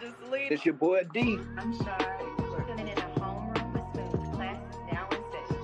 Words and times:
just 0.00 0.16
leave. 0.30 0.52
It's 0.52 0.64
your 0.64 0.74
boy 0.74 1.02
D. 1.12 1.38
I'm 1.56 1.74
sorry. 1.76 2.26
We're 2.38 2.62
in 2.76 2.88
a 2.88 2.92
homeroom 3.18 3.72
with 3.72 4.12
Smooth. 4.12 4.34
Class 4.34 4.58
now 4.92 5.08
in 5.10 5.22
session. 5.32 5.62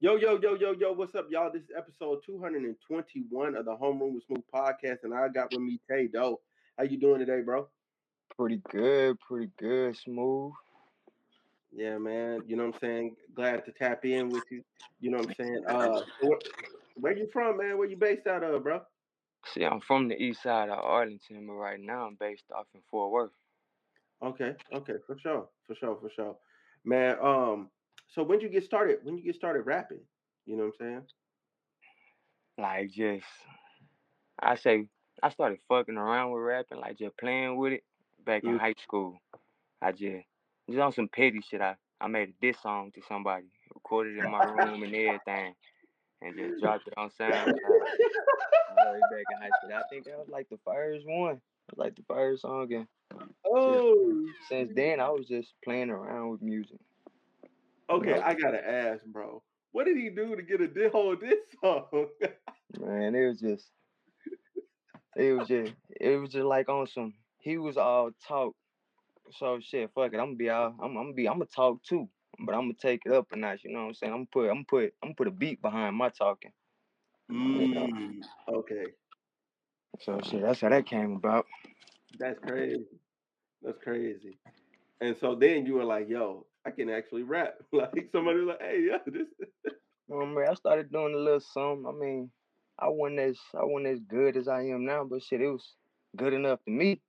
Yo, 0.00 0.16
yo, 0.16 0.38
yo, 0.40 0.54
yo, 0.54 0.72
yo, 0.72 0.92
what's 0.92 1.14
up, 1.14 1.26
y'all? 1.30 1.50
This 1.52 1.62
is 1.62 1.70
episode 1.76 2.20
221 2.24 3.56
of 3.56 3.64
the 3.64 3.76
Homeroom 3.76 4.14
with 4.14 4.24
Smooth 4.26 4.44
podcast, 4.54 5.04
and 5.04 5.14
I 5.14 5.28
got 5.28 5.50
with 5.52 5.60
me 5.60 5.80
TaeDoee. 5.90 6.36
How 6.76 6.84
you 6.84 6.96
doing 6.98 7.20
today, 7.20 7.42
bro? 7.42 7.68
Pretty 8.36 8.62
good, 8.70 9.18
pretty 9.20 9.50
good, 9.58 9.96
smooth. 9.96 10.52
Yeah, 11.78 11.96
man. 11.98 12.42
You 12.46 12.56
know 12.56 12.66
what 12.66 12.74
I'm 12.74 12.80
saying? 12.80 13.16
Glad 13.34 13.64
to 13.66 13.72
tap 13.72 14.04
in 14.04 14.30
with 14.30 14.44
you. 14.50 14.62
You 15.00 15.10
know 15.10 15.18
what 15.18 15.28
I'm 15.28 15.34
saying? 15.36 15.62
Uh 15.68 16.00
where, 16.22 16.38
where 16.96 17.16
you 17.16 17.28
from, 17.32 17.58
man? 17.58 17.78
Where 17.78 17.88
you 17.88 17.96
based 17.96 18.26
out 18.26 18.42
of, 18.42 18.64
bro? 18.64 18.80
See, 19.54 19.64
I'm 19.64 19.80
from 19.80 20.08
the 20.08 20.16
east 20.20 20.42
side 20.42 20.68
of 20.68 20.78
Arlington, 20.78 21.46
but 21.46 21.52
right 21.54 21.78
now 21.80 22.06
I'm 22.06 22.16
based 22.18 22.44
off 22.54 22.66
in 22.74 22.80
Fort 22.90 23.12
Worth. 23.12 23.30
Okay, 24.22 24.56
okay, 24.74 24.94
for 25.06 25.16
sure, 25.20 25.48
for 25.66 25.76
sure, 25.76 25.96
for 26.00 26.10
sure. 26.10 26.36
Man, 26.84 27.16
um, 27.22 27.70
so 28.08 28.24
when 28.24 28.40
you 28.40 28.48
get 28.48 28.64
started, 28.64 28.98
when 29.04 29.16
you 29.16 29.22
get 29.22 29.36
started 29.36 29.62
rapping, 29.62 30.00
you 30.44 30.56
know 30.56 30.64
what 30.64 30.74
I'm 30.80 30.86
saying? 30.86 31.02
Like 32.58 32.90
just, 32.90 33.26
I 34.42 34.56
say, 34.56 34.88
I 35.22 35.30
started 35.30 35.60
fucking 35.68 35.96
around 35.96 36.32
with 36.32 36.42
rapping, 36.42 36.80
like 36.80 36.98
just 36.98 37.16
playing 37.16 37.56
with 37.56 37.74
it 37.74 37.84
back 38.24 38.42
in 38.42 38.56
Mm. 38.56 38.58
high 38.58 38.74
school. 38.82 39.20
I 39.80 39.92
just, 39.92 40.26
just 40.68 40.80
on 40.80 40.92
some 40.92 41.08
petty 41.08 41.40
shit. 41.40 41.60
I, 41.60 41.76
I 42.00 42.06
made 42.06 42.28
a 42.30 42.32
diss 42.40 42.60
song 42.62 42.92
to 42.94 43.02
somebody, 43.08 43.46
recorded 43.74 44.18
in 44.18 44.30
my 44.30 44.44
room 44.44 44.82
and 44.82 44.94
everything, 44.94 45.54
and 46.22 46.36
just 46.36 46.60
dropped 46.60 46.86
it 46.86 46.94
on 46.96 47.10
SoundCloud. 47.10 47.54
Way 48.76 49.00
back 49.10 49.26
in 49.30 49.38
high 49.42 49.50
school. 49.58 49.74
I 49.74 49.82
think 49.90 50.04
that 50.04 50.18
was 50.18 50.28
like 50.28 50.48
the 50.48 50.58
first 50.64 51.06
one. 51.06 51.36
It 51.36 51.76
was 51.76 51.78
like 51.78 51.96
the 51.96 52.04
first 52.08 52.42
song, 52.42 52.72
and 52.72 52.86
Oh, 53.46 54.26
since 54.48 54.70
then 54.74 55.00
I 55.00 55.08
was 55.10 55.26
just 55.26 55.52
playing 55.64 55.90
around 55.90 56.30
with 56.30 56.42
music. 56.42 56.78
okay. 57.90 58.20
I 58.20 58.34
gotta 58.34 58.66
ask, 58.66 59.02
bro. 59.06 59.42
What 59.72 59.84
did 59.84 59.96
he 59.96 60.10
do 60.10 60.34
to 60.36 60.42
get 60.42 60.60
a 60.60 60.68
di- 60.68 60.88
whole 60.88 61.16
diss 61.16 61.38
song? 61.62 61.86
Man, 62.78 63.14
it 63.14 63.26
was 63.26 63.40
just, 63.40 63.66
it 65.16 65.32
was 65.32 65.48
just, 65.48 65.72
it 66.00 66.16
was 66.20 66.30
just 66.30 66.44
like 66.44 66.68
on 66.68 66.86
some. 66.86 67.14
He 67.38 67.56
was 67.56 67.76
all 67.76 68.10
talk, 68.26 68.54
so 69.32 69.58
shit. 69.60 69.90
Fuck 69.94 70.12
it, 70.12 70.18
I'm 70.18 70.28
gonna 70.28 70.36
be 70.36 70.50
all, 70.50 70.74
I'm, 70.80 70.90
I'm 70.90 70.94
gonna 70.94 71.12
be, 71.12 71.28
I'm 71.28 71.34
gonna 71.34 71.46
talk 71.46 71.82
too, 71.82 72.08
but 72.46 72.54
I'm 72.54 72.62
gonna 72.62 72.74
take 72.80 73.02
it 73.06 73.12
up 73.12 73.26
a 73.32 73.36
notch. 73.36 73.60
You 73.64 73.72
know 73.72 73.80
what 73.80 73.88
I'm 73.88 73.94
saying? 73.94 74.12
I'm 74.12 74.18
gonna 74.18 74.28
put, 74.32 74.48
I'm 74.48 74.54
gonna 74.54 74.64
put, 74.68 74.94
I'm 75.02 75.14
put 75.14 75.26
a 75.28 75.30
beat 75.30 75.62
behind 75.62 75.96
my 75.96 76.08
talking. 76.10 76.52
Mm, 77.30 78.20
okay, 78.48 78.84
So 80.00 80.20
shit, 80.22 80.42
that's 80.42 80.60
how 80.60 80.70
that 80.70 80.86
came 80.86 81.16
about. 81.16 81.46
that's 82.18 82.38
crazy. 82.40 82.86
That's 83.62 83.78
crazy. 83.82 84.38
And 85.00 85.16
so 85.20 85.34
then 85.34 85.66
you 85.66 85.74
were 85.74 85.84
like, 85.84 86.08
"Yo, 86.08 86.46
I 86.64 86.70
can 86.70 86.88
actually 86.90 87.22
rap." 87.22 87.54
Like 87.72 88.08
somebody 88.12 88.38
was 88.40 88.48
like, 88.48 88.62
"Hey, 88.62 88.86
yeah, 88.88 88.98
this." 89.06 89.28
Um, 90.12 90.34
man, 90.34 90.48
I 90.50 90.54
started 90.54 90.90
doing 90.90 91.14
a 91.14 91.18
little 91.18 91.40
something. 91.40 91.84
I 91.86 91.92
mean, 91.92 92.30
I 92.78 92.88
wasn't 92.88 93.20
as, 93.20 93.38
I 93.54 93.64
wasn't 93.64 93.92
as 93.92 94.00
good 94.00 94.36
as 94.36 94.48
I 94.48 94.62
am 94.62 94.84
now, 94.86 95.04
but 95.04 95.22
shit, 95.22 95.40
it 95.42 95.48
was 95.48 95.76
good 96.16 96.32
enough 96.32 96.60
to 96.64 96.70
me. 96.70 97.02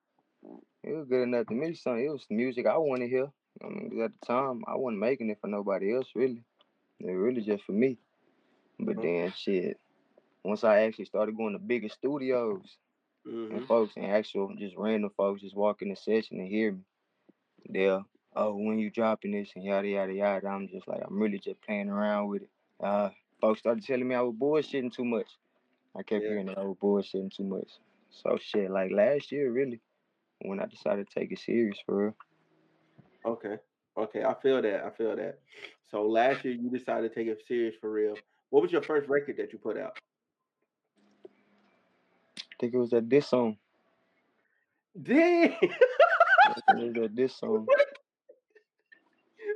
It 0.89 0.95
was 0.95 1.07
good 1.07 1.21
enough 1.21 1.45
to 1.47 1.53
me. 1.53 1.75
Son, 1.75 1.99
it 1.99 2.09
was 2.09 2.25
music 2.31 2.65
I 2.65 2.75
wanted 2.77 3.05
to 3.05 3.09
hear. 3.09 3.31
I 3.63 3.67
mean, 3.69 3.91
'cause 3.91 3.99
at 3.99 4.19
the 4.19 4.25
time, 4.25 4.63
I 4.67 4.75
wasn't 4.75 4.99
making 5.01 5.29
it 5.29 5.39
for 5.39 5.45
nobody 5.47 5.93
else, 5.93 6.07
really. 6.15 6.43
It 6.99 7.05
was 7.05 7.15
really 7.15 7.41
just 7.41 7.63
for 7.63 7.73
me. 7.73 7.99
But 8.79 8.97
Mhm. 8.97 9.01
then, 9.03 9.31
shit, 9.33 9.79
once 10.43 10.63
I 10.63 10.81
actually 10.81 11.05
started 11.05 11.37
going 11.37 11.53
to 11.53 11.59
bigger 11.59 11.89
studios 11.89 12.79
Mhm. 13.23 13.51
and 13.51 13.67
folks 13.67 13.95
and 13.97 14.05
actual 14.07 14.55
just 14.55 14.75
random 14.77 15.11
folks 15.11 15.41
just 15.41 15.55
walk 15.55 15.83
in 15.83 15.89
the 15.89 15.95
session 15.95 16.39
and 16.39 16.47
hear 16.47 16.71
me, 16.71 16.83
they'll, 17.69 18.07
oh, 18.35 18.55
when 18.55 18.79
you 18.79 18.89
dropping 18.89 19.31
this 19.31 19.53
and 19.55 19.63
yada 19.63 19.87
yada 19.87 20.13
yada. 20.13 20.47
I'm 20.47 20.69
just 20.69 20.87
like, 20.87 21.03
I'm 21.05 21.21
really 21.21 21.37
just 21.37 21.61
playing 21.61 21.89
around 21.89 22.29
with 22.29 22.43
it. 22.43 22.49
Uh, 22.79 23.11
folks 23.39 23.59
started 23.59 23.83
telling 23.83 24.07
me 24.07 24.15
I 24.15 24.21
was 24.21 24.33
bullshitting 24.35 24.91
too 24.91 25.05
much. 25.05 25.37
I 25.95 26.01
kept 26.01 26.23
Yeah. 26.23 26.29
hearing 26.29 26.47
that 26.47 26.57
I 26.57 26.63
was 26.63 26.77
bullshitting 26.77 27.31
too 27.31 27.43
much. 27.43 27.69
So 28.09 28.37
shit, 28.37 28.71
like 28.71 28.89
last 28.91 29.31
year, 29.31 29.51
really, 29.51 29.79
when 30.41 30.59
I 30.59 30.65
decided 30.65 31.07
to 31.09 31.19
take 31.19 31.31
it 31.31 31.39
serious 31.39 31.77
for 31.85 32.03
real. 32.05 32.15
Okay. 33.25 33.55
Okay. 33.97 34.23
I 34.23 34.33
feel 34.41 34.61
that. 34.61 34.83
I 34.85 34.89
feel 34.91 35.15
that. 35.15 35.39
So 35.91 36.03
last 36.03 36.45
year 36.45 36.53
you 36.53 36.69
decided 36.69 37.09
to 37.09 37.15
take 37.15 37.27
it 37.27 37.41
serious 37.47 37.75
for 37.79 37.91
real. 37.91 38.15
What 38.49 38.63
was 38.63 38.71
your 38.71 38.81
first 38.81 39.09
record 39.09 39.37
that 39.37 39.53
you 39.53 39.59
put 39.59 39.77
out? 39.77 39.97
I 41.25 42.55
think 42.59 42.73
it 42.73 42.77
was 42.77 42.89
that 42.91 43.09
this 43.09 43.27
song. 43.27 43.57
Dang. 45.01 45.55
It 45.61 45.71
was 46.69 46.93
that 46.93 47.15
this 47.15 47.35
song. 47.39 47.67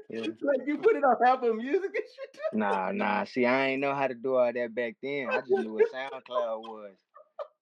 Yeah. 0.09 0.21
like 0.21 0.67
you 0.67 0.77
put 0.77 0.95
it 0.95 1.03
on 1.03 1.15
Apple 1.25 1.53
Music 1.55 1.85
and 1.85 1.93
shit. 1.93 2.37
Nah, 2.53 2.91
nah. 2.91 3.23
See, 3.23 3.45
I 3.45 3.69
ain't 3.69 3.81
know 3.81 3.95
how 3.95 4.07
to 4.07 4.13
do 4.13 4.35
all 4.35 4.51
that 4.53 4.75
back 4.75 4.95
then. 5.01 5.27
I 5.29 5.39
just 5.39 5.49
knew 5.49 5.73
what 5.73 5.85
SoundCloud 5.93 6.59
was. 6.59 6.91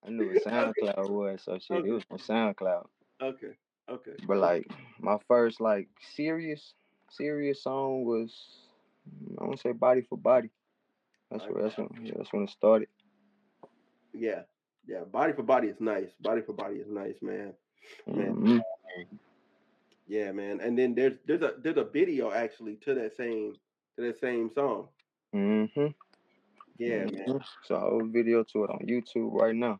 I 0.05 0.09
knew 0.09 0.33
what 0.33 0.43
SoundCloud 0.43 1.09
was. 1.09 1.43
So 1.43 1.57
shit, 1.59 1.85
it 1.85 1.91
was 1.91 2.03
from 2.03 2.17
SoundCloud. 2.17 2.87
Okay. 3.21 3.53
Okay. 3.89 4.11
But 4.27 4.37
like 4.37 4.67
my 4.99 5.17
first 5.27 5.61
like 5.61 5.87
serious 6.15 6.73
serious 7.09 7.63
song 7.63 8.05
was 8.05 8.33
I 9.39 9.43
want 9.43 9.57
to 9.57 9.61
say 9.61 9.71
Body 9.73 10.01
for 10.01 10.17
Body. 10.17 10.49
That's 11.31 11.43
where 11.45 11.63
that's 11.63 11.77
when 11.77 11.89
yeah, 12.03 12.13
that's 12.17 12.31
when 12.33 12.43
it 12.43 12.49
started. 12.49 12.87
Yeah. 14.13 14.41
Yeah. 14.87 15.03
Body 15.03 15.33
for 15.33 15.43
body 15.43 15.67
is 15.69 15.79
nice. 15.79 16.09
Body 16.21 16.41
for 16.41 16.53
body 16.53 16.75
is 16.77 16.87
nice, 16.89 17.21
man. 17.21 17.53
Man. 18.07 18.35
Mhm. 18.35 18.61
Yeah, 20.07 20.31
man. 20.31 20.59
And 20.61 20.77
then 20.77 20.93
there's 20.95 21.17
there's 21.25 21.41
a 21.41 21.53
there's 21.61 21.77
a 21.77 21.83
video 21.83 22.31
actually 22.31 22.75
to 22.77 22.93
that 22.95 23.15
same 23.15 23.55
to 23.95 24.01
that 24.03 24.19
same 24.19 24.49
song. 24.53 24.87
Mm-hmm. 25.33 25.87
Yeah, 26.77 27.05
man. 27.05 27.25
Mhm. 27.27 27.43
So 27.63 27.75
a 27.75 27.79
whole 27.79 28.05
video 28.07 28.43
to 28.43 28.63
it 28.65 28.69
on 28.69 28.79
YouTube 28.87 29.31
right 29.33 29.55
now. 29.55 29.79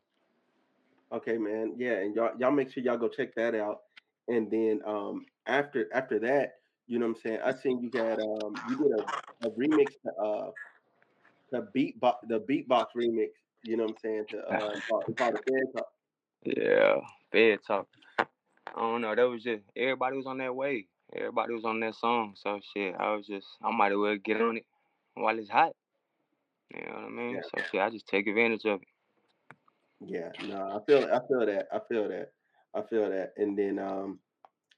Okay, 1.12 1.38
man. 1.38 1.74
Yeah, 1.78 1.94
and 1.94 2.16
y'all 2.16 2.32
y'all 2.40 2.52
make 2.52 2.72
sure 2.72 2.84
y'all 2.84 2.98
go 2.98 3.10
check 3.10 3.36
that 3.36 3.56
out. 3.56 3.82
And 4.28 4.50
then 4.50 4.82
um 4.86 5.26
after 5.46 5.88
after 5.94 6.20
that, 6.20 6.56
you 6.88 7.00
know 7.00 7.08
what 7.08 7.18
I'm 7.18 7.22
saying? 7.22 7.40
I 7.44 7.54
seen 7.54 7.82
you 7.82 8.00
had 8.00 8.20
um 8.20 8.54
you 8.70 8.78
did 8.78 8.92
a, 8.92 9.48
a 9.48 9.52
remix 9.52 9.92
to 10.04 10.14
uh 10.22 10.52
the 11.52 11.68
beatbox 11.76 12.16
the 12.28 12.40
beatbox 12.40 12.88
remix, 12.96 13.30
you 13.64 13.78
know 13.78 13.84
what 13.84 13.92
I'm 13.92 13.98
saying, 14.02 14.26
to 14.30 14.40
uh 14.40 14.80
called, 14.88 15.18
called 15.18 15.36
the 15.46 15.66
Talk. 15.76 15.88
Yeah, 16.44 16.96
bed 17.32 17.60
talk. 17.68 17.88
I 18.18 18.26
don't 18.80 19.02
know. 19.02 19.14
That 19.14 19.30
was 19.30 19.44
just 19.44 19.64
everybody 19.76 20.18
was 20.18 20.28
on 20.28 20.38
that 20.38 20.56
wave. 20.56 20.86
Everybody 21.14 21.54
was 21.54 21.66
on 21.66 21.82
that 21.82 21.96
song. 21.96 22.36
So 22.36 22.62
shit, 22.74 22.96
I 22.98 23.14
was 23.14 23.28
just 23.28 23.48
I 23.62 23.70
might 23.72 23.92
as 23.92 23.98
well 23.98 24.16
get 24.16 24.42
on 24.42 24.58
it 24.58 24.66
while 25.16 25.38
it's 25.38 25.50
hot. 25.50 25.74
You 26.74 26.86
know 26.86 26.94
what 26.94 27.04
I 27.04 27.10
mean? 27.10 27.36
Yeah. 27.36 27.42
So 27.42 27.64
shit, 27.70 27.82
I 27.82 27.90
just 27.90 28.08
take 28.08 28.28
advantage 28.28 28.64
of 28.66 28.82
it. 28.82 28.88
Yeah, 30.06 30.32
no, 30.48 30.62
I 30.82 30.86
feel 30.86 31.06
I 31.06 31.20
feel 31.28 31.46
that. 31.46 31.68
I 31.72 31.80
feel 31.90 32.10
that. 32.10 32.32
I 32.76 32.82
feel 32.82 33.10
that. 33.10 33.34
And 33.38 33.58
then 33.58 33.80
um 33.80 34.20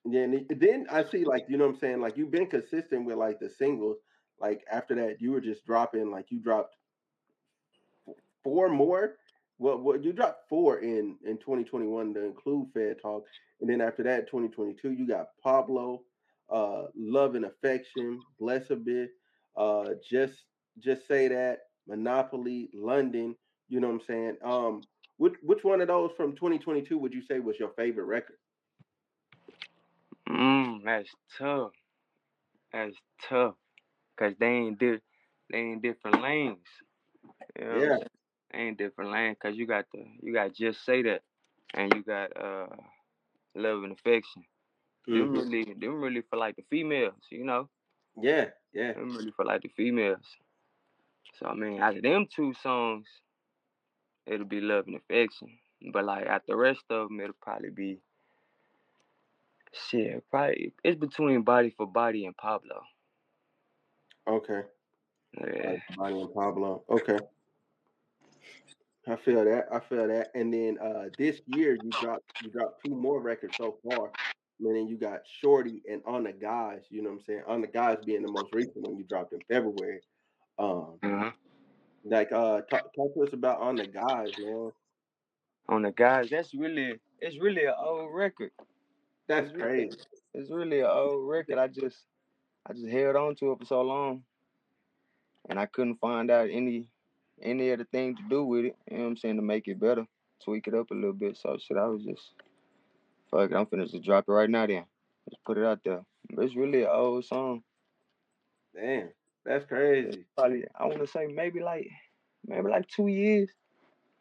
then 0.05 0.45
then 0.49 0.87
I 0.91 1.03
see 1.03 1.25
like 1.25 1.45
you 1.49 1.57
know 1.57 1.65
what 1.67 1.75
I'm 1.75 1.79
saying, 1.79 2.01
like 2.01 2.17
you've 2.17 2.31
been 2.31 2.47
consistent 2.47 3.05
with 3.05 3.17
like 3.17 3.39
the 3.39 3.49
singles. 3.49 3.97
Like 4.39 4.63
after 4.71 4.95
that 4.95 5.21
you 5.21 5.31
were 5.31 5.41
just 5.41 5.65
dropping 5.65 6.11
like 6.11 6.27
you 6.31 6.39
dropped 6.39 6.75
four 8.43 8.69
more. 8.69 9.15
Well, 9.59 9.79
well 9.79 9.99
you 9.99 10.13
dropped 10.13 10.49
four 10.49 10.79
in 10.79 11.17
in 11.25 11.37
2021 11.37 12.13
to 12.15 12.25
include 12.25 12.67
Fed 12.73 12.97
Talk. 13.01 13.25
And 13.61 13.69
then 13.69 13.81
after 13.81 14.03
that 14.03 14.27
2022 14.27 14.91
you 14.91 15.07
got 15.07 15.27
Pablo, 15.41 16.01
uh 16.51 16.85
Love 16.95 17.35
and 17.35 17.45
Affection, 17.45 18.21
Bless 18.39 18.69
a 18.71 18.75
Bit, 18.75 19.11
uh 19.57 19.91
just 20.09 20.45
just 20.79 21.07
say 21.07 21.27
that, 21.29 21.59
Monopoly, 21.87 22.69
London, 22.73 23.35
you 23.69 23.79
know 23.79 23.87
what 23.87 24.01
I'm 24.01 24.07
saying? 24.07 24.37
Um 24.43 24.81
which 25.17 25.33
which 25.43 25.63
one 25.63 25.81
of 25.81 25.87
those 25.87 26.11
from 26.17 26.35
2022 26.35 26.97
would 26.97 27.13
you 27.13 27.21
say 27.21 27.39
was 27.39 27.55
your 27.59 27.71
favorite 27.75 28.05
record? 28.05 28.37
Mm, 30.29 30.83
that's 30.83 31.09
tough. 31.37 31.71
That's 32.71 32.95
tough. 33.29 33.55
Cause 34.17 34.33
they 34.39 34.47
ain't 34.47 34.79
di- 34.79 35.01
they 35.51 35.57
ain't 35.57 35.81
different 35.81 36.21
lanes. 36.21 36.67
You 37.59 37.65
know 37.65 37.87
Yeah. 37.87 37.97
They 38.51 38.59
ain't 38.59 38.77
different 38.77 39.11
lanes. 39.11 39.37
Cause 39.41 39.55
you 39.55 39.65
got 39.67 39.85
the 39.93 40.03
you 40.21 40.33
got 40.33 40.53
just 40.53 40.83
say 40.85 41.01
that, 41.03 41.21
and 41.73 41.93
you 41.93 42.03
got 42.03 42.35
uh 42.37 42.67
love 43.55 43.83
and 43.83 43.93
affection. 43.93 44.43
Them 45.13 45.31
Mhm. 45.31 45.35
really 45.35 45.73
them 45.73 46.01
really 46.01 46.21
for 46.21 46.37
like 46.37 46.55
the 46.55 46.63
females. 46.69 47.23
You 47.31 47.45
know, 47.45 47.69
Yeah, 48.21 48.51
yeah. 48.73 48.93
them 48.93 49.15
really 49.15 49.31
for 49.31 49.45
like 49.45 49.61
the 49.61 49.69
females. 49.69 50.25
So 51.39 51.47
I 51.47 51.53
mean, 51.55 51.79
out 51.81 51.95
of 51.97 52.03
them 52.03 52.27
two 52.33 52.53
songs, 52.53 53.07
it'll 54.25 54.45
be 54.45 54.61
love 54.61 54.85
and 54.87 54.95
affection. 54.95 55.49
But 55.91 56.05
like 56.05 56.27
at 56.27 56.43
the 56.47 56.55
rest 56.55 56.83
of 56.89 57.09
them, 57.09 57.19
it'll 57.19 57.35
probably 57.41 57.69
be 57.69 57.99
shit. 59.89 60.23
Probably 60.29 60.73
it's 60.83 60.99
between 60.99 61.41
body 61.41 61.73
for 61.75 61.85
body 61.85 62.25
and 62.25 62.35
Pablo. 62.37 62.81
Okay. 64.27 64.61
Yeah. 65.39 65.77
Bonnie 65.97 66.21
and 66.21 66.33
Pablo. 66.33 66.83
Okay. 66.89 67.17
I 69.07 69.17
feel 69.17 69.43
that. 69.43 69.65
I 69.71 69.79
feel 69.79 70.07
that. 70.07 70.29
And 70.33 70.53
then 70.53 70.77
uh 70.81 71.09
this 71.17 71.41
year 71.47 71.77
you 71.83 71.89
dropped 72.01 72.23
you 72.41 72.49
dropped 72.49 72.85
two 72.85 72.95
more 72.95 73.21
records 73.21 73.57
so 73.57 73.77
far. 73.83 74.11
Meaning 74.59 74.87
you 74.87 74.97
got 74.97 75.21
Shorty 75.41 75.81
and 75.91 76.01
On 76.05 76.23
the 76.23 76.31
Guys, 76.31 76.83
you 76.89 77.01
know 77.01 77.09
what 77.09 77.15
I'm 77.15 77.25
saying? 77.25 77.43
On 77.47 77.59
the 77.59 77.67
Guys 77.67 77.97
being 78.05 78.21
the 78.21 78.31
most 78.31 78.53
recent 78.53 78.87
one 78.87 78.97
you 78.97 79.03
dropped 79.03 79.33
in 79.33 79.39
February. 79.49 79.99
Um 80.57 80.99
Uh-huh. 81.03 81.31
Like 82.03 82.31
uh 82.31 82.61
talk, 82.69 82.93
talk 82.95 83.13
to 83.13 83.23
us 83.23 83.33
about 83.33 83.61
On 83.61 83.75
the 83.75 83.87
Guys, 83.87 84.31
man. 84.39 84.71
On 85.69 85.81
the 85.81 85.91
guys, 85.91 86.29
that's 86.29 86.53
really 86.53 86.99
it's 87.19 87.39
really 87.39 87.63
an 87.65 87.73
old 87.77 88.13
record. 88.13 88.51
That's 89.27 89.47
It's 89.47 89.55
really 89.55 89.87
crazy. 89.87 89.97
it's 90.33 90.51
really 90.51 90.81
an 90.81 90.87
old 90.87 91.27
record. 91.29 91.57
I 91.57 91.67
just 91.67 91.97
I 92.67 92.73
just 92.73 92.87
held 92.87 93.15
on 93.15 93.35
to 93.35 93.53
it 93.53 93.59
for 93.59 93.65
so 93.65 93.81
long, 93.81 94.23
and 95.49 95.57
I 95.59 95.65
couldn't 95.65 96.01
find 96.01 96.29
out 96.29 96.49
any 96.51 96.89
any 97.41 97.71
other 97.71 97.85
thing 97.85 98.15
to 98.17 98.23
do 98.29 98.43
with 98.43 98.65
it. 98.65 98.75
You 98.91 98.97
know 98.97 99.03
what 99.03 99.09
I'm 99.11 99.17
saying 99.17 99.35
to 99.37 99.41
make 99.41 99.67
it 99.67 99.79
better, 99.79 100.05
tweak 100.43 100.67
it 100.67 100.73
up 100.75 100.91
a 100.91 100.95
little 100.95 101.13
bit. 101.13 101.37
So 101.37 101.57
shit, 101.57 101.77
I 101.77 101.85
was 101.87 102.03
just 102.03 102.33
fuck 103.31 103.49
it. 103.51 103.55
I'm 103.55 103.65
finna 103.65 103.89
just 103.89 104.03
drop 104.03 104.25
it 104.27 104.31
right 104.31 104.49
now. 104.49 104.67
Then 104.67 104.83
just 105.29 105.43
put 105.45 105.57
it 105.57 105.65
out 105.65 105.79
there. 105.85 106.01
But 106.35 106.45
it's 106.45 106.55
really 106.55 106.83
an 106.83 106.89
old 106.91 107.25
song. 107.25 107.63
Damn. 108.75 109.09
That's 109.45 109.65
crazy. 109.65 110.25
probably 110.37 110.65
I 110.75 110.85
want 110.85 110.99
to 110.99 111.07
say 111.07 111.27
maybe 111.27 111.59
like 111.59 111.87
maybe 112.45 112.69
like 112.69 112.87
two 112.87 113.07
years. 113.07 113.49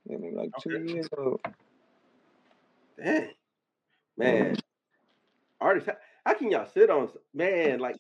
Yeah, 0.05 0.17
maybe 0.19 0.35
like 0.35 0.51
two 0.61 0.77
Okay. 0.77 0.93
years 0.93 1.09
old. 1.17 1.41
Yeah. 2.99 3.27
Man, 4.17 4.57
artists 5.61 5.89
how, 5.89 5.97
how 6.27 6.35
can 6.39 6.51
y'all 6.51 6.69
sit 6.73 6.91
on 6.91 7.09
man 7.33 7.79
like 7.79 7.97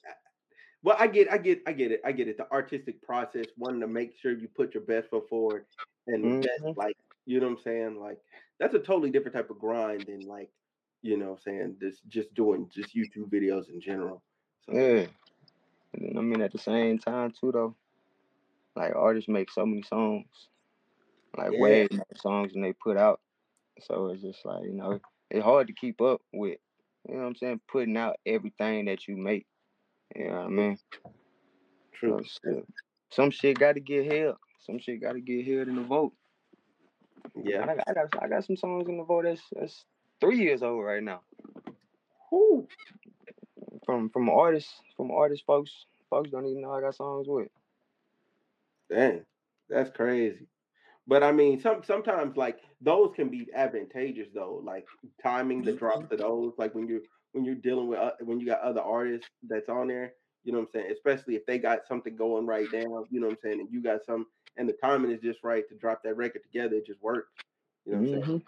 well 0.82 0.96
I 0.98 1.06
get 1.06 1.32
I 1.32 1.38
get 1.38 1.62
I 1.66 1.72
get 1.72 1.92
it. 1.92 2.00
I 2.04 2.12
get 2.12 2.28
it. 2.28 2.36
The 2.36 2.50
artistic 2.52 3.00
process, 3.02 3.46
wanting 3.56 3.80
to 3.80 3.86
make 3.86 4.18
sure 4.20 4.32
you 4.32 4.48
put 4.48 4.74
your 4.74 4.82
best 4.82 5.10
foot 5.10 5.28
forward 5.28 5.64
and 6.06 6.24
the 6.24 6.46
best 6.46 6.62
mm-hmm. 6.62 6.78
like 6.78 6.96
you 7.24 7.40
know 7.40 7.48
what 7.48 7.58
I'm 7.58 7.62
saying? 7.62 8.00
Like 8.00 8.18
that's 8.58 8.74
a 8.74 8.78
totally 8.78 9.10
different 9.10 9.36
type 9.36 9.50
of 9.50 9.58
grind 9.58 10.06
than 10.06 10.20
like, 10.20 10.50
you 11.02 11.16
know 11.16 11.30
what 11.30 11.40
I'm 11.46 11.52
saying, 11.52 11.76
this 11.80 12.00
just 12.08 12.34
doing 12.34 12.68
just 12.72 12.94
YouTube 12.94 13.30
videos 13.30 13.68
in 13.68 13.80
general. 13.80 14.22
So 14.66 14.76
Yeah. 14.76 15.06
And 15.94 16.08
then 16.08 16.18
I 16.18 16.20
mean 16.20 16.42
at 16.42 16.52
the 16.52 16.58
same 16.58 16.98
time 16.98 17.32
too 17.38 17.52
though, 17.52 17.76
like 18.76 18.94
artists 18.94 19.28
make 19.28 19.50
so 19.50 19.66
many 19.66 19.82
songs, 19.82 20.26
like 21.36 21.52
yeah, 21.52 21.60
way 21.60 21.88
more 21.92 22.06
songs 22.16 22.52
than 22.52 22.62
they 22.62 22.72
put 22.72 22.96
out. 22.96 23.20
So 23.80 24.08
it's 24.08 24.22
just 24.22 24.44
like, 24.44 24.64
you 24.64 24.72
know, 24.72 25.00
it's 25.30 25.44
hard 25.44 25.66
to 25.66 25.72
keep 25.72 26.00
up 26.00 26.20
with. 26.32 26.58
You 27.08 27.14
know 27.16 27.22
what 27.22 27.26
I'm 27.28 27.36
saying? 27.36 27.60
Putting 27.70 27.96
out 27.96 28.16
everything 28.24 28.84
that 28.84 29.08
you 29.08 29.16
make. 29.16 29.46
You 30.14 30.28
know 30.28 30.36
what 30.36 30.44
I 30.44 30.48
mean? 30.48 30.78
true. 31.92 32.22
So. 32.44 32.64
Some 33.10 33.30
shit 33.30 33.58
gotta 33.58 33.80
get 33.80 34.12
held. 34.12 34.36
Some 34.66 34.78
shit 34.78 35.00
gotta 35.00 35.20
get 35.20 35.46
held 35.46 35.68
in 35.68 35.76
the 35.76 35.82
vote. 35.82 36.12
Yeah. 37.34 37.62
I 37.62 37.66
got 37.66 37.84
I 37.88 37.92
got 37.92 38.22
I 38.22 38.28
got 38.28 38.44
some 38.44 38.56
songs 38.56 38.88
in 38.88 38.98
the 38.98 39.04
vote 39.04 39.24
that's 39.24 39.42
that's 39.52 39.84
three 40.20 40.38
years 40.38 40.62
old 40.62 40.84
right 40.84 41.02
now. 41.02 41.20
Whew. 42.30 42.66
From 43.84 44.10
from 44.10 44.28
artists 44.28 44.80
from 44.96 45.10
artists 45.10 45.44
folks 45.44 45.86
folks 46.10 46.30
don't 46.30 46.46
even 46.46 46.62
know 46.62 46.72
I 46.72 46.80
got 46.80 46.94
songs 46.94 47.26
with. 47.28 47.48
Dang. 48.90 49.24
That's 49.68 49.90
crazy. 49.90 50.46
But 51.06 51.22
I 51.22 51.32
mean, 51.32 51.60
some 51.60 51.82
sometimes 51.84 52.36
like 52.36 52.60
those 52.80 53.12
can 53.14 53.28
be 53.30 53.48
advantageous 53.54 54.28
though, 54.34 54.62
like 54.64 54.86
timing 55.22 55.64
the 55.64 55.72
drops 55.72 56.06
Mhm. 56.06 56.10
of 56.10 56.18
those, 56.18 56.52
like 56.58 56.74
when 56.74 56.86
you 56.88 57.02
when 57.32 57.44
you're 57.44 57.54
dealing 57.56 57.88
with 57.88 57.98
uh, 57.98 58.12
when 58.20 58.40
you 58.40 58.46
got 58.46 58.60
other 58.60 58.80
artists 58.82 59.28
that's 59.48 59.68
on 59.68 59.88
there, 59.88 60.14
you 60.44 60.52
know 60.52 60.58
what 60.60 60.66
I'm 60.74 60.80
saying? 60.80 60.92
Especially 60.92 61.34
if 61.36 61.46
they 61.46 61.58
got 61.58 61.86
something 61.86 62.16
going 62.16 62.46
right 62.46 62.68
now, 62.72 63.06
you 63.10 63.20
know 63.20 63.26
what 63.28 63.32
I'm 63.34 63.38
saying, 63.42 63.60
and 63.60 63.72
you 63.72 63.82
got 63.82 64.04
some, 64.04 64.26
and 64.56 64.68
the 64.68 64.74
timing 64.74 65.10
is 65.12 65.20
just 65.20 65.42
right 65.42 65.68
to 65.68 65.74
drop 65.76 66.02
that 66.04 66.16
record 66.16 66.42
together, 66.42 66.76
it 66.76 66.86
just 66.86 67.02
works. 67.02 67.32
You 67.84 67.92
know 67.92 67.98
what 67.98 68.02
I'm 68.12 68.20
saying? 68.20 68.30
Mhm. 68.30 68.42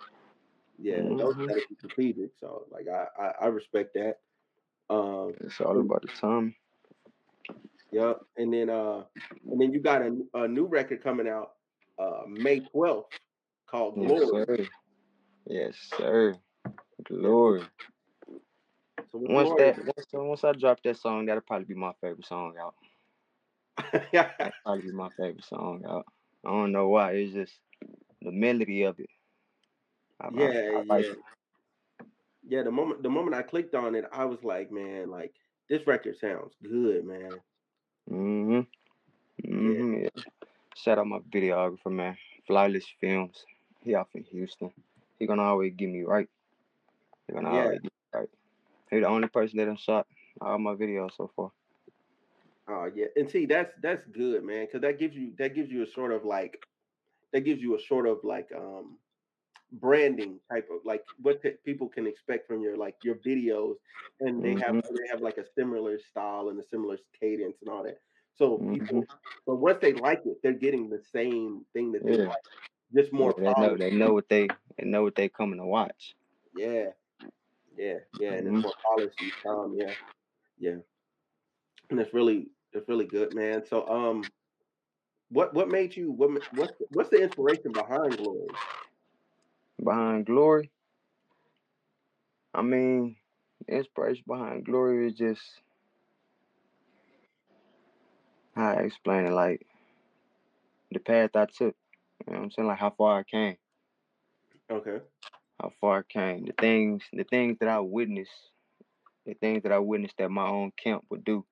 Yeah, 0.79 1.03
those 1.17 1.35
Mhm. 1.35 1.49
gotta 1.49 1.63
be 1.69 1.77
strategic. 1.77 2.31
So 2.41 2.67
like 2.71 2.87
I 2.89 3.07
I, 3.19 3.33
I 3.43 3.47
respect 3.47 3.95
that. 3.95 4.19
Um, 4.91 5.35
It's 5.41 5.61
all 5.61 5.81
about 5.81 6.03
the 6.03 6.09
time. 6.09 6.55
yep, 7.93 8.21
and 8.37 8.53
then 8.53 8.71
uh, 8.71 9.05
and 9.51 9.61
then 9.61 9.73
you 9.73 9.81
got 9.81 10.03
a, 10.03 10.17
a 10.35 10.49
new 10.49 10.67
record 10.67 11.03
coming 11.03 11.29
out 11.29 11.53
uh 11.99 12.23
May 12.29 12.61
12th 12.75 13.05
called 13.71 13.97
Yes, 13.97 14.09
Glory. 14.09 14.45
sir. 14.47 14.57
Yes, 15.47 15.77
sir. 15.97 16.37
Glory. 17.05 17.63
So 19.13 19.19
Once 19.19 19.49
Glory? 19.49 19.65
that 19.65 19.79
once, 19.85 20.07
once 20.13 20.45
I 20.45 20.53
drop 20.53 20.83
that 20.85 20.97
song, 20.99 21.27
that'll 21.27 21.43
probably 21.43 21.67
be 21.67 21.75
my 21.75 21.93
favorite 22.01 22.27
song 22.27 22.55
out. 22.61 22.75
That'll 24.13 24.53
probably 24.65 24.83
be 24.83 24.93
my 24.93 25.09
favorite 25.17 25.45
song 25.45 25.85
out. 25.89 26.07
I 26.45 26.51
don't 26.51 26.73
know 26.73 26.89
why. 26.89 27.13
It's 27.13 27.33
just 27.33 27.55
the 28.23 28.33
melody 28.33 28.83
of 28.85 28.99
it. 29.01 29.11
I, 30.21 30.27
I, 30.27 30.31
yeah, 30.33 30.71
I 30.77 30.83
like 30.87 31.05
yeah, 31.05 31.13
it. 31.13 31.19
Yeah. 32.49 32.63
The 32.63 32.71
moment 32.71 33.03
the 33.03 33.11
moment 33.11 33.35
I 33.35 33.43
clicked 33.43 33.75
on 33.75 33.95
it, 33.95 34.05
I 34.13 34.25
was 34.25 34.43
like, 34.45 34.71
man, 34.71 35.11
like 35.11 35.33
this 35.69 35.87
record 35.87 36.17
sounds 36.19 36.55
good, 36.63 37.05
man. 37.05 37.31
Mm 38.11 38.67
Mhm. 39.45 40.03
Yeah. 40.03 40.23
Shout 40.77 40.99
out 40.99 41.07
my 41.07 41.19
videographer, 41.19 41.91
man. 41.91 42.17
Flyless 42.49 42.87
Films. 43.01 43.45
He 43.81 43.95
out 43.95 44.11
from 44.11 44.25
Houston. 44.25 44.71
He 45.19 45.27
gonna 45.27 45.43
always 45.43 45.73
get 45.77 45.89
me 45.89 46.03
right. 46.03 46.29
He 47.27 47.33
gonna 47.35 47.53
yeah. 47.53 47.63
always 47.63 47.81
get 47.81 47.93
me 47.93 48.21
right. 48.21 48.31
He 48.91 49.01
the 49.01 49.07
only 49.09 49.29
person 49.29 49.59
that 49.59 49.67
done 49.67 49.77
shot 49.77 50.07
all 50.41 50.59
my 50.59 50.75
videos 50.75 51.17
so 51.17 51.31
far. 51.35 51.51
Oh 52.69 52.91
yeah, 52.95 53.07
and 53.17 53.31
see 53.31 53.47
that's 53.47 53.73
that's 53.83 54.05
good, 54.07 54.43
man, 54.45 54.67
because 54.67 54.81
that 54.83 54.99
gives 54.99 55.15
you 55.17 55.33
that 55.39 55.55
gives 55.55 55.71
you 55.71 55.83
a 55.83 55.87
sort 55.87 56.13
of 56.13 56.25
like 56.25 56.59
that 57.33 57.41
gives 57.41 57.61
you 57.61 57.77
a 57.77 57.81
sort 57.81 58.07
of 58.07 58.19
like 58.25 58.51
um 58.57 58.99
branding 59.75 60.41
type 60.53 60.69
of 60.71 60.81
like 60.85 61.05
what 61.21 61.43
the 61.43 61.53
people 61.65 61.89
can 61.89 62.07
expect 62.07 62.47
from 62.49 62.63
your 62.63 62.77
like 62.77 62.97
your 63.03 63.17
videos, 63.27 63.75
and 64.21 64.43
they 64.43 64.57
have 64.57 64.75
Mhm. 64.75 64.83
they 64.91 65.09
have 65.11 65.23
like 65.23 65.39
a 65.39 65.47
similar 65.55 65.99
style 65.99 66.51
and 66.51 66.61
a 66.61 66.65
similar 66.65 66.99
cadence 67.21 67.59
and 67.63 67.71
all 67.71 67.85
that. 67.85 67.99
So 68.35 68.65
Mhm. 68.65 68.73
people, 68.73 69.09
but 69.47 69.57
once 69.57 69.79
they 69.81 69.95
like 69.95 70.23
it, 70.27 70.39
they're 70.43 70.53
getting 70.55 70.91
the 70.91 71.03
same 71.13 71.65
thing 71.75 71.93
that 71.93 72.07
they 72.07 72.15
Yeah. 72.15 72.25
like, 72.25 72.45
just 72.95 73.13
Yeah. 73.17 73.33
more 73.33 73.35
They 73.37 73.55
know. 73.59 73.77
They 73.77 73.91
know 73.91 74.13
what 74.13 74.29
they. 74.29 74.49
They 74.79 74.85
know 74.87 75.03
what 75.03 75.15
they 75.17 75.29
coming 75.29 75.59
to 75.59 75.67
watch. 75.67 76.15
Yeah, 76.55 76.91
yeah, 77.77 77.99
yeah, 78.17 78.33
and 78.35 78.49
it's 78.49 78.57
Mhm. 78.57 78.63
more 78.63 78.75
polished 78.85 79.21
each 79.21 79.37
time. 79.47 79.75
Yeah, 79.77 79.95
yeah, 80.59 80.77
and 81.91 82.01
it's 82.01 82.15
really 82.15 82.49
it's 82.73 82.89
really 82.89 83.07
good, 83.07 83.35
man. 83.35 83.65
So 83.65 83.87
um, 83.89 84.33
what 85.31 85.55
what 85.55 85.69
made 85.69 85.95
you 85.97 86.11
what 86.13 86.31
what's 86.51 86.75
the- 86.79 86.87
what's 86.91 87.11
the 87.11 87.23
inspiration 87.23 87.73
behind 87.73 88.17
Glory? 88.19 88.57
Behind 89.83 90.25
glory, 90.25 90.71
I 92.55 92.63
mean, 92.63 93.17
the 93.67 93.77
inspiration 93.77 94.25
behind 94.27 94.65
glory 94.65 95.09
is 95.09 95.15
just 95.15 95.43
how 98.55 98.73
I 98.75 98.83
explain 98.83 99.27
it. 99.27 99.33
Like 99.33 99.67
the 100.91 101.01
path 101.01 101.31
I 101.35 101.47
took. 101.47 101.75
You 102.27 102.33
know 102.33 102.39
what 102.39 102.45
I'm 102.45 102.51
saying? 102.53 102.69
Like 102.69 102.79
how 102.79 102.91
far 102.97 103.19
I 103.19 103.23
came. 103.25 103.57
Okay. 104.71 104.99
How 105.61 105.73
far 105.81 105.99
I 105.99 106.03
came. 106.13 106.47
The 106.47 106.55
things. 106.59 107.03
The 107.13 107.25
things 107.25 107.59
that 107.61 107.69
I 107.69 107.81
witnessed. 107.81 108.31
The 109.27 109.35
things 109.35 109.63
that 109.65 109.73
I 109.73 109.79
witnessed 109.79 110.17
that 110.19 110.31
my 110.31 110.47
own 110.47 110.73
camp 110.83 111.05
would 111.11 111.25
do 111.25 111.45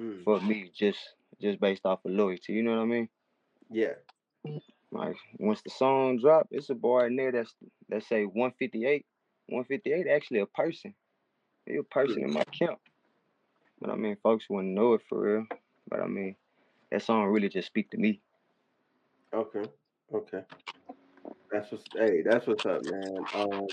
Mm. 0.00 0.24
for 0.24 0.40
me, 0.40 0.70
just 0.76 0.98
just 1.40 1.60
based 1.60 1.86
off 1.86 2.04
of 2.04 2.10
loyalty. 2.10 2.52
You 2.52 2.62
know 2.62 2.72
what 2.72 2.82
I 2.82 2.86
mean? 2.86 3.08
Yeah. 3.70 3.94
Like 4.96 5.16
once 5.38 5.62
the 5.62 5.70
song 5.70 6.18
drop, 6.18 6.48
it's 6.50 6.70
a 6.70 6.74
boy 6.74 7.06
in 7.06 7.16
there 7.16 7.32
that's 7.32 7.54
that 7.88 8.04
say 8.04 8.24
158. 8.24 9.04
158 9.48 10.06
actually 10.08 10.40
a 10.40 10.46
person. 10.46 10.94
He 11.66 11.76
a 11.76 11.82
person 11.82 12.22
in 12.22 12.32
my 12.32 12.44
camp. 12.44 12.78
But 13.80 13.90
I 13.90 13.96
mean, 13.96 14.16
folks 14.22 14.46
wouldn't 14.48 14.74
know 14.74 14.94
it 14.94 15.02
for 15.08 15.20
real. 15.20 15.46
But 15.88 16.00
I 16.00 16.06
mean, 16.06 16.36
that 16.90 17.02
song 17.02 17.24
really 17.26 17.48
just 17.48 17.68
speak 17.68 17.90
to 17.90 17.98
me. 17.98 18.20
Okay. 19.34 19.64
Okay. 20.14 20.42
That's 21.52 21.70
what's 21.70 21.84
hey, 21.96 22.22
that's 22.22 22.46
what's 22.46 22.66
up, 22.66 22.82
man. 22.84 23.16
Um 23.34 23.66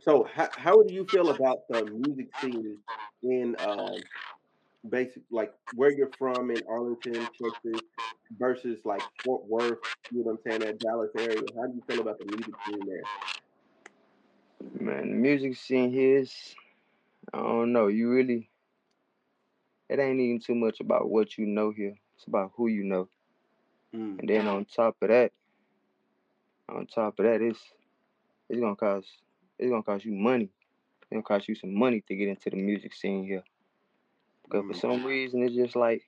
so 0.00 0.28
how 0.32 0.48
how 0.56 0.82
do 0.82 0.94
you 0.94 1.04
feel 1.06 1.30
about 1.30 1.58
the 1.68 1.84
music 1.84 2.28
scene 2.40 2.78
in 3.22 3.56
um 3.60 3.96
basic 4.88 5.22
like 5.30 5.52
where 5.74 5.90
you're 5.90 6.10
from 6.18 6.50
in 6.50 6.62
Arlington, 6.68 7.14
Texas 7.14 7.82
versus 8.38 8.78
like 8.84 9.02
Fort 9.24 9.44
Worth, 9.46 9.78
you 10.10 10.18
know 10.24 10.32
what 10.32 10.52
I'm 10.54 10.60
saying, 10.60 10.60
that 10.60 10.78
Dallas 10.80 11.10
area? 11.16 11.40
How 11.56 11.66
do 11.66 11.74
you 11.74 11.82
feel 11.88 12.00
about 12.00 12.18
the 12.18 12.26
music 12.26 12.54
scene 12.66 12.80
there? 12.86 13.02
Man, 14.80 15.10
the 15.10 15.16
music 15.16 15.56
scene 15.56 15.90
here 15.92 16.18
is 16.18 16.54
I 17.32 17.38
don't 17.38 17.72
know. 17.72 17.88
You 17.88 18.10
really 18.10 18.48
it 19.88 19.98
ain't 19.98 20.20
even 20.20 20.40
too 20.40 20.54
much 20.54 20.80
about 20.80 21.10
what 21.10 21.36
you 21.36 21.46
know 21.46 21.70
here. 21.70 21.94
It's 22.16 22.26
about 22.26 22.52
who 22.56 22.68
you 22.68 22.84
know. 22.84 23.08
Mm. 23.94 24.20
And 24.20 24.28
then 24.28 24.46
on 24.46 24.64
top 24.64 24.96
of 25.02 25.08
that, 25.08 25.32
on 26.68 26.86
top 26.86 27.18
of 27.18 27.26
that, 27.26 27.42
it's 27.42 27.60
it's 28.48 28.60
gonna 28.60 28.76
cost 28.76 29.08
it's 29.58 29.70
gonna 29.70 29.82
cost 29.82 30.04
you 30.04 30.12
money. 30.12 30.50
It's 31.02 31.10
gonna 31.10 31.22
cost 31.22 31.48
you 31.48 31.54
some 31.54 31.74
money 31.74 32.02
to 32.08 32.14
get 32.16 32.28
into 32.28 32.50
the 32.50 32.56
music 32.56 32.94
scene 32.94 33.24
here. 33.24 33.44
Because 34.44 34.66
for 34.66 34.74
Mm. 34.74 34.80
some 34.80 35.04
reason 35.06 35.42
it's 35.42 35.54
just 35.54 35.76
like 35.76 36.02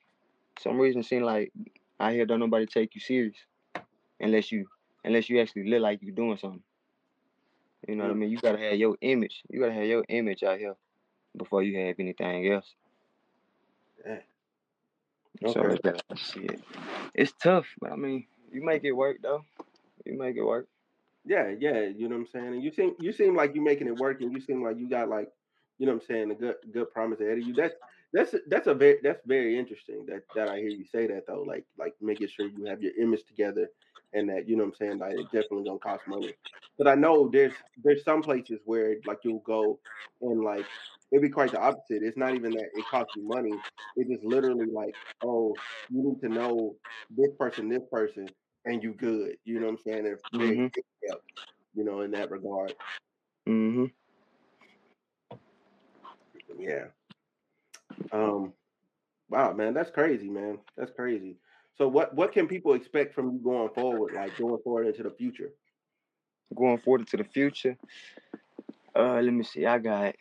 some 0.58 0.78
reason 0.78 1.00
it 1.00 1.06
seem 1.06 1.22
like 1.22 1.52
out 2.00 2.12
here 2.12 2.26
don't 2.26 2.40
nobody 2.40 2.66
take 2.66 2.94
you 2.94 3.00
serious 3.00 3.36
unless 4.20 4.50
you 4.52 4.66
unless 5.04 5.28
you 5.28 5.40
actually 5.40 5.68
look 5.68 5.82
like 5.82 6.00
you're 6.02 6.14
doing 6.14 6.38
something. 6.38 6.62
You 7.88 7.96
know 7.96 8.04
what 8.04 8.10
I 8.10 8.14
mean? 8.14 8.30
You 8.30 8.38
gotta 8.38 8.58
have 8.58 8.74
your 8.74 8.96
image. 9.00 9.42
You 9.50 9.60
gotta 9.60 9.74
have 9.74 9.84
your 9.84 10.04
image 10.08 10.42
out 10.42 10.58
here 10.58 10.74
before 11.36 11.62
you 11.62 11.78
have 11.86 11.96
anything 11.98 12.50
else. 12.52 12.74
Yeah. 14.06 14.18
So 15.46 15.60
Okay. 15.60 15.74
it's 15.74 15.82
that 15.82 16.18
shit. 16.18 16.60
It's 17.14 17.32
tough, 17.42 17.66
but 17.80 17.92
I 17.92 17.96
mean, 17.96 18.26
you 18.52 18.64
make 18.64 18.84
it 18.84 18.92
work 18.92 19.18
though. 19.22 19.44
You 20.04 20.18
make 20.18 20.36
it 20.36 20.44
work. 20.44 20.68
Yeah, 21.26 21.52
yeah, 21.58 21.80
you 21.80 22.08
know 22.08 22.16
what 22.16 22.22
I'm 22.22 22.26
saying. 22.28 22.54
And 22.54 22.62
you 22.62 22.70
seem 22.70 22.94
you 23.00 23.12
seem 23.12 23.34
like 23.34 23.54
you're 23.54 23.64
making 23.64 23.86
it 23.88 23.96
work, 23.96 24.20
and 24.20 24.32
you 24.32 24.40
seem 24.40 24.62
like 24.62 24.78
you 24.78 24.88
got 24.88 25.08
like, 25.08 25.30
you 25.78 25.86
know 25.86 25.94
what 25.94 26.02
I'm 26.02 26.06
saying, 26.06 26.30
a 26.30 26.34
good 26.34 26.56
good 26.72 26.90
promise 26.92 27.20
ahead 27.20 27.38
of 27.38 27.46
you. 27.46 27.54
That's 27.54 27.74
that's 28.14 28.34
that's 28.48 28.68
a 28.68 28.74
very 28.74 29.00
that's 29.02 29.20
very 29.26 29.58
interesting 29.58 30.06
that 30.08 30.22
that 30.36 30.48
I 30.48 30.58
hear 30.58 30.70
you 30.70 30.86
say 30.86 31.08
that 31.08 31.26
though. 31.26 31.42
Like 31.42 31.66
like 31.78 31.94
making 32.00 32.28
sure 32.28 32.46
you 32.46 32.64
have 32.66 32.82
your 32.82 32.94
image 33.00 33.24
together, 33.26 33.68
and 34.14 34.30
that 34.30 34.48
you 34.48 34.56
know 34.56 34.64
what 34.64 34.74
I'm 34.74 34.76
saying. 34.76 34.98
Like 35.00 35.14
it 35.14 35.32
definitely 35.32 35.64
gonna 35.66 35.80
cost 35.80 36.08
money. 36.08 36.34
But 36.78 36.88
I 36.88 36.94
know 36.94 37.28
there's 37.32 37.54
there's 37.82 38.04
some 38.04 38.22
places 38.22 38.60
where 38.66 38.96
like 39.04 39.18
you'll 39.24 39.40
go 39.40 39.80
and 40.22 40.44
like 40.44 40.66
it'd 41.12 41.22
be 41.22 41.28
quite 41.28 41.52
the 41.52 41.60
opposite. 41.60 42.02
It's 42.04 42.16
not 42.16 42.34
even 42.34 42.52
that 42.54 42.70
it 42.74 42.88
costs 42.90 43.16
you 43.16 43.28
money. 43.28 43.54
It's 43.96 44.10
just 44.10 44.24
literally 44.24 44.66
like, 44.72 44.94
oh, 45.24 45.54
you 45.90 46.02
need 46.04 46.20
to 46.22 46.28
know 46.32 46.76
this 47.10 47.30
person, 47.38 47.68
this 47.68 47.82
person, 47.90 48.28
and 48.64 48.82
you 48.82 48.94
good. 48.94 49.36
You 49.44 49.60
know 49.60 49.66
what 49.66 49.72
I'm 49.72 49.78
saying? 49.78 50.06
It's 50.06 50.22
very 50.32 50.56
Mhm. 50.56 50.72
detailed, 50.72 51.22
you 51.74 51.84
know, 51.84 52.02
in 52.02 52.12
that 52.12 52.30
regard. 52.30 52.74
Mhm. 53.48 53.92
Yeah. 56.58 56.86
Um. 58.12 58.52
Wow, 59.30 59.52
man, 59.52 59.74
that's 59.74 59.90
crazy, 59.90 60.28
man. 60.28 60.58
That's 60.76 60.92
crazy. 60.92 61.38
So, 61.76 61.88
what 61.88 62.14
what 62.14 62.32
can 62.32 62.46
people 62.46 62.74
expect 62.74 63.14
from 63.14 63.32
you 63.32 63.38
going 63.38 63.70
forward, 63.70 64.14
like 64.14 64.36
going 64.38 64.60
forward 64.62 64.86
into 64.86 65.02
the 65.02 65.10
future? 65.10 65.50
Going 66.54 66.78
forward 66.78 67.00
into 67.00 67.16
the 67.16 67.24
future. 67.24 67.76
Uh, 68.94 69.20
let 69.20 69.32
me 69.32 69.42
see. 69.42 69.66
I 69.66 69.78
got 69.78 70.14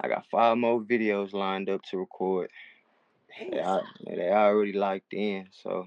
I 0.00 0.08
got 0.08 0.26
five 0.30 0.56
more 0.56 0.80
videos 0.80 1.32
lined 1.32 1.68
up 1.68 1.82
to 1.90 1.98
record. 1.98 2.50
They, 3.38 3.60
al- 3.60 3.86
they 4.06 4.30
already 4.30 4.72
locked 4.72 5.12
in. 5.12 5.48
So 5.52 5.86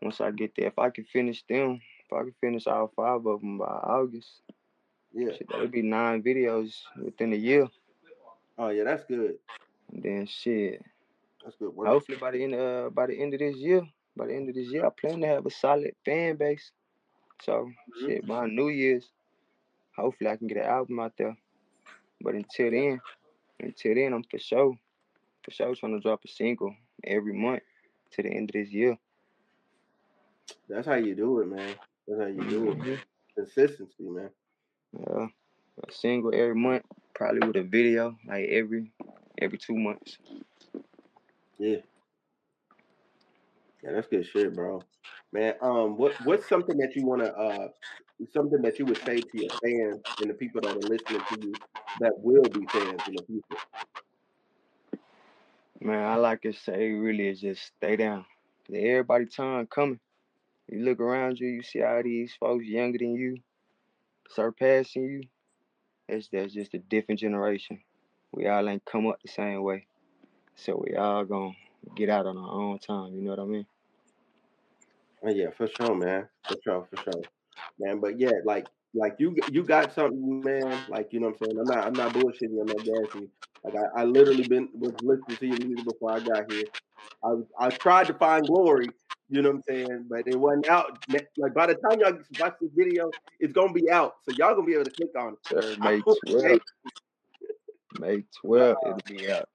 once 0.00 0.20
I 0.20 0.30
get 0.30 0.52
there, 0.56 0.68
if 0.68 0.78
I 0.78 0.90
can 0.90 1.04
finish 1.04 1.42
them, 1.48 1.80
if 2.06 2.12
I 2.12 2.22
can 2.22 2.34
finish 2.40 2.66
all 2.66 2.92
five 2.94 3.26
of 3.26 3.40
them 3.40 3.58
by 3.58 3.64
August, 3.64 4.40
Yeah. 5.14 5.32
shit, 5.32 5.48
that 5.48 5.60
would 5.60 5.70
be 5.72 5.82
nine 5.82 6.22
videos 6.22 6.74
within 6.96 7.32
a 7.32 7.36
year. 7.36 7.68
Oh 8.58 8.68
yeah, 8.70 8.84
that's 8.84 9.04
good. 9.04 9.38
And 9.92 10.02
then 10.02 10.26
shit, 10.26 10.82
That's 11.44 11.56
good 11.56 11.74
work. 11.74 11.88
hopefully 11.88 12.18
by 12.18 12.30
the 12.30 12.44
end 12.44 12.54
uh 12.54 12.90
by 12.90 13.06
the 13.06 13.20
end 13.20 13.34
of 13.34 13.40
this 13.40 13.56
year, 13.56 13.82
by 14.16 14.26
the 14.26 14.34
end 14.34 14.48
of 14.48 14.54
this 14.54 14.68
year, 14.68 14.86
I 14.86 14.90
plan 14.90 15.20
to 15.20 15.26
have 15.26 15.46
a 15.46 15.50
solid 15.50 15.94
fan 16.04 16.36
base. 16.36 16.70
So 17.42 17.52
Mhm. 17.52 18.06
shit, 18.06 18.26
by 18.26 18.46
New 18.46 18.68
Year's, 18.68 19.10
hopefully 19.96 20.30
I 20.30 20.36
can 20.36 20.46
get 20.46 20.58
an 20.58 20.64
album 20.64 21.00
out 21.00 21.16
there. 21.16 21.36
But 22.20 22.34
until 22.34 22.70
then, 22.70 23.00
until 23.60 23.94
then, 23.94 24.12
I'm 24.14 24.22
for 24.24 24.38
sure, 24.38 24.74
for 25.44 25.50
sure 25.50 25.74
trying 25.74 25.94
to 25.96 26.00
drop 26.00 26.24
a 26.24 26.28
single 26.28 26.74
every 27.04 27.32
month 27.32 27.62
to 28.12 28.22
the 28.22 28.30
end 28.30 28.50
of 28.50 28.54
this 28.54 28.70
year. 28.72 28.96
That's 30.68 30.86
how 30.86 30.94
you 30.94 31.14
do 31.14 31.40
it, 31.40 31.46
man. 31.46 31.74
That's 32.06 32.20
how 32.20 32.26
you 32.26 32.44
do 32.48 32.70
it. 32.70 32.78
Mhm. 32.78 33.02
Consistency, 33.34 34.08
man. 34.08 34.30
Yeah, 34.98 35.26
a 35.86 35.92
single 35.92 36.34
every 36.34 36.54
month, 36.54 36.84
probably 37.14 37.46
with 37.46 37.56
a 37.56 37.62
video 37.62 38.16
like 38.26 38.48
every 38.48 38.92
every 39.40 39.58
two 39.58 39.76
months. 39.76 40.18
Yeah. 41.58 41.78
Yeah, 43.82 43.92
that's 43.92 44.06
good 44.06 44.26
shit, 44.26 44.54
bro. 44.54 44.82
Man, 45.32 45.54
um, 45.60 45.96
what 45.96 46.14
what's 46.24 46.48
something 46.48 46.76
that 46.78 46.94
you 46.94 47.06
wanna 47.06 47.24
uh 47.24 47.68
something 48.32 48.62
that 48.62 48.78
you 48.78 48.84
would 48.86 48.98
say 49.04 49.16
to 49.16 49.28
your 49.32 49.50
fans 49.50 50.00
and 50.20 50.30
the 50.30 50.34
people 50.34 50.60
that 50.60 50.76
are 50.76 50.88
listening 50.88 51.20
to 51.28 51.46
you 51.46 51.52
that 52.00 52.12
will 52.18 52.42
be 52.42 52.64
fans 52.66 53.00
in 53.08 53.14
the 53.16 53.22
future? 53.26 53.62
Man, 55.80 56.04
I 56.04 56.14
like 56.16 56.42
to 56.42 56.52
say 56.52 56.92
really 56.92 57.28
is 57.28 57.40
just 57.40 57.72
stay 57.76 57.96
down. 57.96 58.24
everybody 58.72 59.26
time 59.26 59.66
coming. 59.66 59.98
You 60.68 60.84
look 60.84 61.00
around 61.00 61.40
you, 61.40 61.48
you 61.48 61.62
see 61.62 61.82
all 61.82 62.02
these 62.02 62.32
folks 62.38 62.66
younger 62.66 62.98
than 62.98 63.14
you, 63.14 63.38
surpassing 64.34 65.04
you. 65.04 65.22
It's 66.08 66.28
that's 66.32 66.52
just 66.52 66.74
a 66.74 66.78
different 66.78 67.20
generation. 67.20 67.80
We 68.32 68.48
all 68.48 68.68
ain't 68.68 68.84
come 68.84 69.06
up 69.06 69.20
the 69.22 69.28
same 69.28 69.62
way. 69.62 69.86
So 70.56 70.82
we 70.86 70.96
all 70.96 71.24
gonna 71.24 71.52
get 71.94 72.10
out 72.10 72.26
on 72.26 72.36
our 72.36 72.50
own 72.50 72.78
time, 72.78 73.14
you 73.14 73.22
know 73.22 73.30
what 73.30 73.40
I 73.40 73.44
mean? 73.44 73.66
Oh 75.22 75.30
yeah, 75.30 75.50
for 75.56 75.68
sure, 75.68 75.94
man. 75.94 76.28
For 76.46 76.56
sure, 76.64 76.88
for 76.90 77.02
sure. 77.02 77.22
Man, 77.78 78.00
but 78.00 78.18
yeah, 78.18 78.32
like 78.44 78.66
like 78.94 79.16
you 79.18 79.36
you 79.50 79.62
got 79.62 79.94
something, 79.94 80.42
man. 80.42 80.78
Like, 80.88 81.12
you 81.12 81.20
know 81.20 81.28
what 81.28 81.36
I'm 81.42 81.56
saying? 81.56 81.58
I'm 81.60 81.76
not 81.76 81.86
I'm 81.86 81.92
not 81.94 82.12
bullshitting, 82.12 82.60
I'm 82.60 82.66
not 82.66 82.84
gassing. 82.84 83.28
Like 83.64 83.74
I, 83.76 84.02
I 84.02 84.04
literally 84.04 84.44
been 84.44 84.68
was 84.74 84.92
listening 85.02 85.36
to 85.38 85.46
your 85.46 85.66
music 85.66 85.84
before 85.84 86.12
I 86.12 86.20
got 86.20 86.50
here. 86.52 86.64
I 87.24 87.28
was 87.28 87.44
I 87.58 87.70
tried 87.70 88.08
to 88.08 88.14
find 88.14 88.46
glory, 88.46 88.90
you 89.30 89.40
know 89.40 89.50
what 89.50 89.56
I'm 89.56 89.62
saying, 89.68 90.06
but 90.10 90.26
it 90.26 90.36
wasn't 90.36 90.68
out. 90.68 90.98
Like 91.36 91.54
by 91.54 91.66
the 91.66 91.74
time 91.74 92.00
y'all 92.00 92.18
watch 92.38 92.54
this 92.60 92.70
video, 92.76 93.10
it's 93.40 93.52
gonna 93.52 93.72
be 93.72 93.90
out. 93.90 94.16
So 94.28 94.34
y'all 94.36 94.54
gonna 94.54 94.66
be 94.66 94.74
able 94.74 94.84
to 94.84 94.90
click 94.90 95.16
on 95.16 95.36
it. 95.50 95.78
May 95.78 96.00
12th. 96.00 96.60
May 97.98 98.24
12th, 98.44 98.72
uh, 98.72 98.88
it'll 98.88 98.98
be 99.06 99.30
out. 99.30 99.48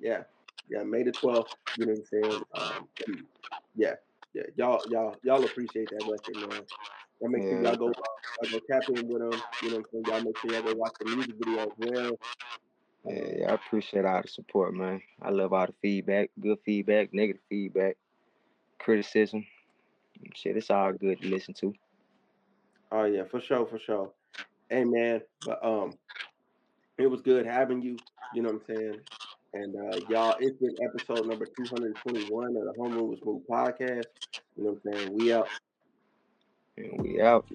yeah, 0.00 0.22
yeah, 0.68 0.82
May 0.82 1.02
the 1.02 1.12
12th, 1.12 1.46
you 1.78 1.86
know 1.86 1.92
what 1.92 1.98
I'm 1.98 2.22
saying? 2.22 2.42
Um, 2.54 2.88
yeah, 3.76 3.94
yeah, 4.34 4.42
y'all, 4.56 4.82
y'all, 4.90 5.16
y'all 5.22 5.44
appreciate 5.44 5.88
that 5.90 6.06
record, 6.06 6.50
man. 6.50 6.62
Y'all 7.20 7.30
make 7.30 7.42
sure 7.42 7.62
y'all 7.62 7.76
go, 7.76 7.86
y'all 7.86 8.52
go 8.52 8.60
tap 8.70 8.88
in 8.88 9.08
with 9.08 9.18
them. 9.30 9.42
You 9.62 9.70
know 9.70 9.76
what 9.76 9.86
I'm 9.94 10.04
saying? 10.04 10.04
Y'all 10.06 10.24
make 10.24 10.38
sure 10.38 10.52
y'all 10.52 10.62
go 10.62 10.74
watch 10.78 10.92
the 11.00 11.14
music 11.14 11.34
video 11.42 11.62
as 11.62 11.68
well. 11.78 12.18
Yeah, 13.06 13.38
yeah, 13.38 13.50
I 13.50 13.54
appreciate 13.54 14.04
all 14.04 14.22
the 14.22 14.28
support, 14.28 14.74
man. 14.74 15.00
I 15.22 15.30
love 15.30 15.52
all 15.52 15.66
the 15.66 15.74
feedback, 15.80 16.30
good 16.40 16.58
feedback, 16.64 17.12
negative 17.12 17.42
feedback, 17.48 17.96
criticism. 18.78 19.44
Shit, 20.34 20.56
it's 20.56 20.70
all 20.70 20.92
good 20.92 21.20
to 21.22 21.28
listen 21.28 21.54
to. 21.54 21.74
oh 22.92 23.04
yeah, 23.04 23.24
for 23.24 23.40
sure, 23.40 23.66
for 23.66 23.78
sure. 23.78 24.10
Hey 24.68 24.84
man, 24.84 25.22
but 25.46 25.64
um, 25.64 25.94
it 26.98 27.06
was 27.06 27.22
good 27.22 27.46
having 27.46 27.80
you. 27.80 27.96
You 28.34 28.42
know 28.42 28.50
what 28.50 28.62
I'm 28.68 28.76
saying? 28.76 29.00
And 29.54 29.74
uh, 29.76 29.98
y'all, 30.10 30.36
it's 30.40 30.58
been 30.58 30.74
episode 30.82 31.26
number 31.26 31.46
221 31.46 32.48
of 32.48 32.52
the 32.52 32.74
Homeroom 32.78 33.08
with 33.08 33.20
Smooth 33.22 33.42
podcast. 33.50 34.04
You 34.56 34.64
know 34.64 34.78
what 34.82 34.92
I'm 34.92 35.00
saying? 35.00 35.18
We 35.18 35.32
out. 35.32 35.48
And 36.78 37.02
we 37.02 37.20
out. 37.20 37.46